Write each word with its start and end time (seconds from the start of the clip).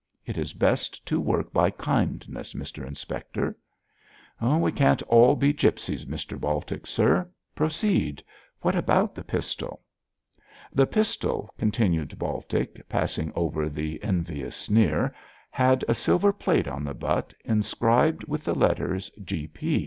It 0.25 0.35
is 0.35 0.53
best 0.53 1.05
to 1.05 1.21
work 1.21 1.53
by 1.53 1.69
kindness, 1.69 2.53
Mr 2.55 2.83
Inspector.' 2.87 3.55
'We 4.41 4.71
can't 4.71 5.01
all 5.03 5.35
be 5.35 5.53
gipsies, 5.53 6.05
Mr 6.05 6.39
Baltic, 6.41 6.87
sir. 6.87 7.29
Proceed! 7.53 8.23
What 8.61 8.75
about 8.75 9.13
the 9.13 9.23
pistol?' 9.23 9.79
'The 10.73 10.87
pistol,' 10.87 11.53
continued 11.59 12.17
Baltic, 12.17 12.89
passing 12.89 13.31
over 13.35 13.69
the 13.69 14.03
envious 14.03 14.57
sneer, 14.57 15.13
'had 15.51 15.85
a 15.87 15.93
silver 15.93 16.33
plate 16.33 16.67
on 16.67 16.83
the 16.83 16.95
butt, 16.95 17.35
inscribed 17.45 18.23
with 18.23 18.43
the 18.43 18.55
letters 18.55 19.11
"G.P." 19.23 19.59